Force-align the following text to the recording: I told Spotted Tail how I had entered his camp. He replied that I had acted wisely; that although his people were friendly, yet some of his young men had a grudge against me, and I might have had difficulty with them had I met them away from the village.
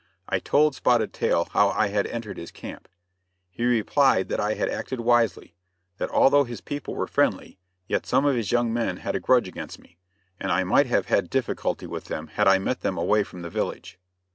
I 0.27 0.39
told 0.39 0.73
Spotted 0.73 1.13
Tail 1.13 1.47
how 1.51 1.69
I 1.69 1.89
had 1.89 2.07
entered 2.07 2.37
his 2.37 2.49
camp. 2.49 2.87
He 3.51 3.65
replied 3.65 4.29
that 4.29 4.39
I 4.39 4.55
had 4.55 4.67
acted 4.67 5.01
wisely; 5.01 5.53
that 5.97 6.09
although 6.09 6.43
his 6.43 6.59
people 6.59 6.95
were 6.95 7.05
friendly, 7.05 7.59
yet 7.87 8.07
some 8.07 8.25
of 8.25 8.35
his 8.35 8.51
young 8.51 8.73
men 8.73 8.97
had 8.97 9.15
a 9.15 9.19
grudge 9.19 9.47
against 9.47 9.77
me, 9.77 9.99
and 10.39 10.51
I 10.51 10.63
might 10.63 10.87
have 10.87 11.05
had 11.05 11.29
difficulty 11.29 11.85
with 11.85 12.05
them 12.05 12.29
had 12.29 12.47
I 12.47 12.57
met 12.57 12.81
them 12.81 12.97
away 12.97 13.23
from 13.23 13.43
the 13.43 13.51
village. 13.51 13.99